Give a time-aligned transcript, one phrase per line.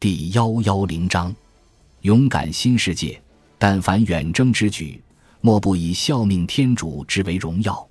[0.00, 1.30] 第幺幺零章，
[2.00, 3.20] 勇敢新世界。
[3.58, 4.98] 但凡远征之举，
[5.42, 7.86] 莫不以效命天主之为荣耀。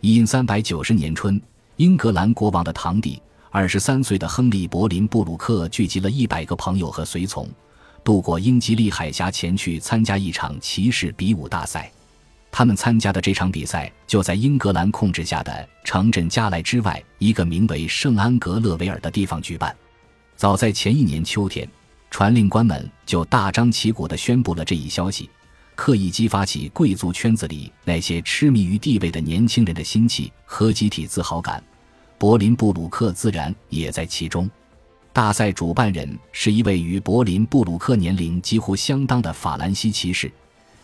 [0.00, 1.38] 因三百九十年春，
[1.76, 3.20] 英格兰国王的堂弟，
[3.50, 7.46] 二十三岁的亨利·柏林布鲁克聚集了一百个朋友和随从，
[8.02, 11.92] 渡过英吉利海峡，前去参加一场骑士比武大赛。
[12.50, 19.76] 他们参加的这场比赛就在英格兰控制下的城镇加莱之外一个名为圣安格勒维尔的地方举办。
[20.42, 21.68] 早在前一年秋天，
[22.10, 25.30] 传令官们就大张旗鼓地宣布了这一消息，
[25.76, 31.62] 刻意激发起贵族圈子里那些痴迷于地位的年轻人的心气和集体自豪感。
[32.18, 34.50] 柏林布鲁克自然也在其中。
[35.12, 40.28] 大赛主办人是一位与柏林布鲁克年龄几乎相当的法兰西骑士，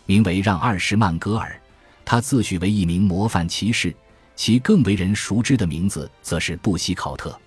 [0.05, 1.61] 名为让·二十曼戈尔。
[2.05, 3.93] 他自诩为一名模范骑士，
[4.37, 7.37] 其更为人熟知的名字则是布希考特。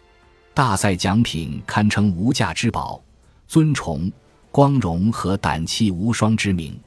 [0.54, 3.02] 大赛奖品堪称无价之宝，
[3.48, 4.12] 尊崇、
[4.50, 6.78] 光荣和胆气无双之名。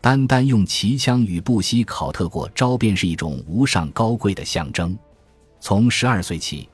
[0.00, 4.96] 单单用骑枪与布希考特过招，便是一种无上高贵的象征。
[5.58, 6.68] 从十二岁起，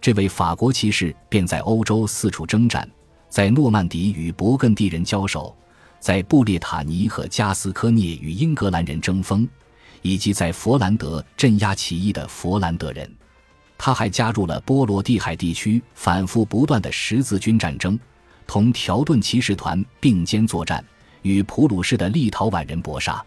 [0.00, 2.88] 这位法国骑士便在欧洲四处征战，
[3.28, 5.52] 在诺曼底与勃艮第人交手，
[5.98, 9.46] 在布列塔尼和加斯科涅与英格兰人争锋，
[10.02, 13.12] 以及在佛兰德镇压起义的佛兰德人。
[13.82, 17.98] 他还加入了波罗的海地区反复不断的十字军战争，
[18.46, 20.84] 同条顿骑士团并肩作战，
[21.22, 23.24] 与普鲁士的立陶宛人搏杀。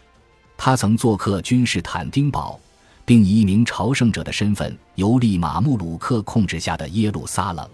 [0.56, 2.56] 他曾做客君士坦丁堡，
[3.04, 7.68] 并以一名朝圣者的身份游历马穆鲁克控制下的耶路撒冷。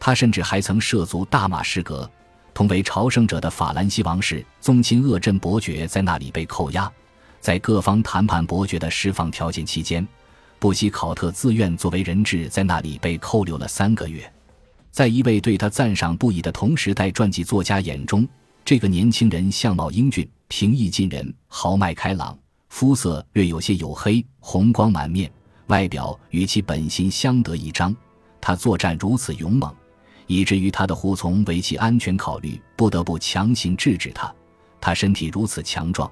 [0.00, 2.10] 他甚至还曾涉足大马士革，
[2.54, 6.90] 同为朝圣者的法兰西王室宗亲鄂镇伯爵在那里被扣押，
[7.38, 10.08] 在各方谈判伯爵的释放条件期间。
[10.58, 14.30] 布希考特自愿作为人质，在那里被扣留了三个月。
[14.90, 18.26] 在一位对他赞赏不已的同时代传记作家眼中，
[18.64, 22.36] 这个年轻人相貌英俊、平易近人、豪迈开朗，
[22.70, 25.30] 肤色略有些黝黑，红光满面，
[25.68, 27.94] 外表与其本心相得益彰。
[28.40, 29.72] 他作战如此勇猛，
[30.26, 34.34] 以至于他的仆从为其安全考虑，不得不强行制止他。
[34.80, 36.10] 他身体如此强壮，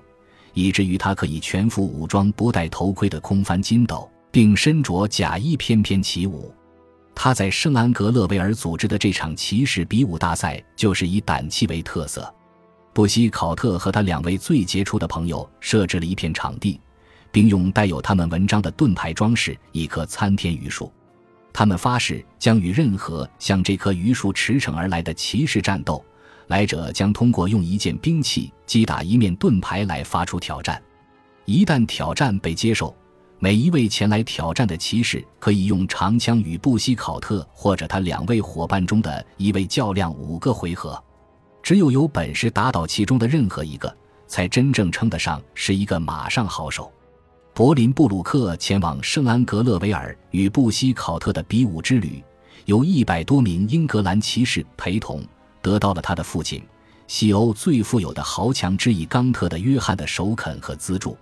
[0.54, 4.08] 以至于他可以全副武装、不戴头盔的空翻筋斗。
[4.36, 6.52] 并身着甲衣翩翩起舞，
[7.14, 12.30] 他在圣安格勒维尔组织的这场骑士比武大赛就是以胆气为特色。
[12.92, 16.78] 布希考特和他两位最杰出的朋友设置了一片场地，
[17.32, 20.92] 并用带有他们文章的盾牌装饰一棵参天榆树。
[21.50, 26.04] 他们发誓将与任何向这棵榆树驰骋而来的骑士战斗，
[26.48, 30.78] 来者将通过用一件兵器击打一面盾牌来发出挑战。
[31.46, 32.94] 一旦挑战被接受，
[33.38, 41.02] 每一位前来挑战的骑士可以用长枪与布希考特或者他两位伙伴中的一位较量五个回合，
[41.62, 43.94] 只有有本事打倒其中的任何一个，
[44.26, 46.90] 才真正称得上是一个马上好手。
[47.52, 52.24] 柏林布鲁克前往圣安格勒维尔与布希考特的比武之旅，
[52.64, 55.22] 由一百多名英格兰骑士陪同，
[55.60, 56.62] 得到了他的父亲
[57.06, 61.14] 西欧最富有的豪强之一冈特的约翰的首肯和资助。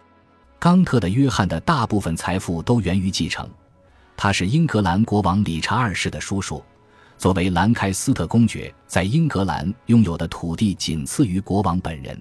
[0.64, 3.47] 冈特的约翰的大部分财富都源于继承，
[4.16, 6.64] 他是英格兰国王理查二世的叔叔。
[7.19, 12.19] 作为兰开斯特公爵，在英格兰拥有的土地仅次于国王本人。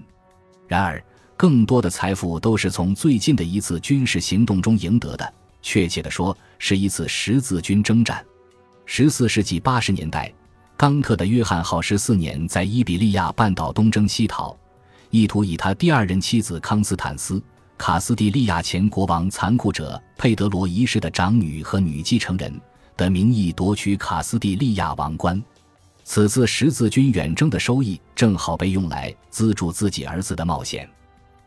[0.67, 1.01] 然而，
[1.37, 8.21] 更多的财富都是从最近的一次军事行动中赢得的，确切地说，是一次十字军征战。
[8.85, 10.29] 十四世纪八十年代，
[10.75, 14.53] 冈特的约翰号十四年在伊比利亚半岛东征西讨，
[15.11, 17.41] 意图以他第二任妻子康斯坦斯。
[17.77, 22.53] 卡斯蒂利亚前国王残酷者佩德罗一世的长女和女继承人
[22.95, 25.41] 的名义夺取卡斯蒂利亚王冠。
[26.05, 30.89] 此次十字军远征的收益正好被用来资助自己儿子的冒险。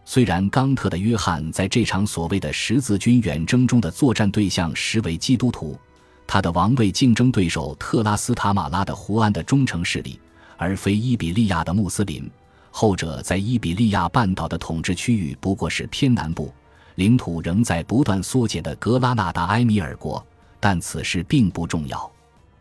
[0.05, 5.79] 虽然冈特的约翰在这场所谓的十字军远征中的作战对象实为基督徒，
[6.27, 10.19] 他的王位竞争对手特拉斯塔马拉的胡安的忠诚势力，
[10.57, 12.31] 而非伊比利亚的穆斯林。
[12.79, 16.53] 后者在伊比利亚半岛的统治区域不过是偏南部，
[16.97, 20.23] 领土仍在不断缩减的格拉纳达埃米尔国，
[20.61, 22.13] 但此事并不重要。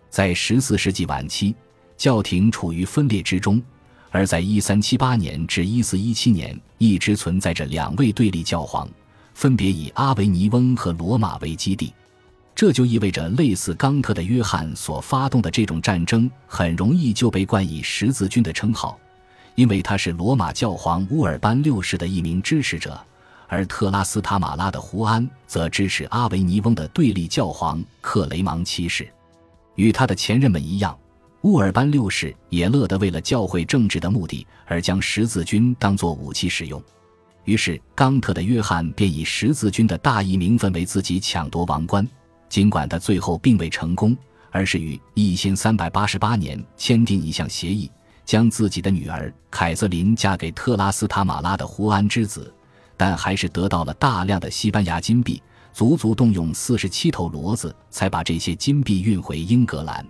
[0.09, 1.53] 在十四世纪晚期，
[1.97, 3.61] 教廷处于分裂之中，
[4.09, 8.87] 而在一三七八年至一四一七年，一直存在着两位对立教皇，
[9.33, 11.93] 分别以阿维尼翁和罗马为基地。
[12.55, 18.97] 这就意味着，类似冈特的约翰所发动的这种战争，很容易就被冠以十字军的称号。
[19.55, 22.99] 因为他是罗马教皇乌尔班六世的一名支持者，
[23.47, 29.07] 而特拉斯塔马拉的胡安则支持阿维尼翁的对立教皇克雷芒七世。
[29.75, 30.97] 与他的前任们一样，
[31.41, 36.81] 乌尔班六世也乐得为了教会政治的目的而将十字军当作武器使用，
[37.43, 42.07] 于是冈特的约翰便以十字军的大义名分为自己抢夺王冠。
[42.49, 44.15] 尽管他最后并未成功，
[44.51, 47.91] 而是于一千三百八十八年签订一项协议，
[48.25, 52.53] 将自己的女儿凯瑟琳嫁给特拉斯塔马拉的胡安之子，
[52.97, 55.41] 但还是得到了大量的西班牙金币，
[55.71, 60.05] 足足动用四十七头骡子才把这些金币运回英格兰。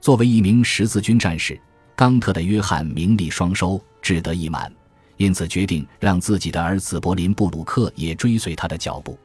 [0.00, 1.58] 作为一名十字军战士，
[1.96, 4.70] 冈特的约翰名利双收，志得意满，
[5.16, 9.18] 因此决定让自己的儿子柏林布鲁克也追随他的脚步。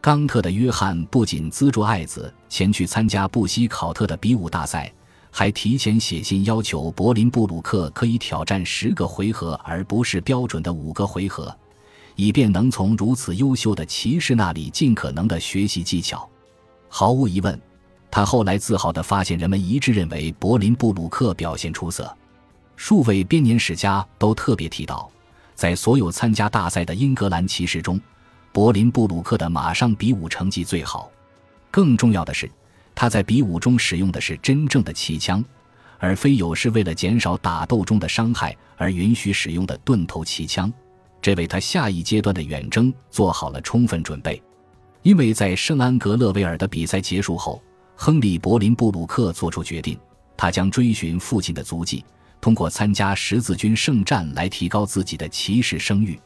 [0.00, 4.92] 冈特的约翰不仅资助爱子前去参加布希考特的比武大赛，
[5.38, 11.54] 还提前写信要求柏林布鲁克可以挑战十个回合，而不是标准的五个回合，
[12.14, 16.26] 以便能从如此优秀的骑士那里尽可能的学习技巧。
[16.88, 17.60] 毫无疑问。
[18.10, 22.10] 他后来自豪地发现，人们一致认为柏林布鲁克表现出色。
[22.74, 25.06] 数位编年史家都特别提到，
[25.54, 28.00] 在所有参加大赛的英格兰骑士中，
[28.52, 31.10] 柏林布鲁克的马上比武成绩最好。
[31.70, 32.50] 更重要的是，
[32.96, 35.44] 他在比武中使用的是真正的气枪，
[35.98, 40.72] 而非有时为了减少打斗中的伤害而允许使用的钝头气枪，
[41.22, 44.42] 这为他下一阶段的远征做好了充分准备。
[45.02, 47.62] 因为在圣安格勒维尔的比赛结束后。
[47.98, 49.98] 亨利·柏林布鲁克做出决定，
[50.36, 52.04] 他将追寻父亲的足迹，
[52.42, 56.20] 通过参加十字军圣战来提高自己的骑士声誉。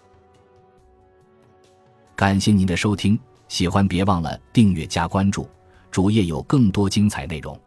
[2.17, 3.17] 感谢您的收听，
[3.47, 5.49] 喜欢别忘了订阅加关注，
[5.91, 7.59] 主页有更多精彩内容。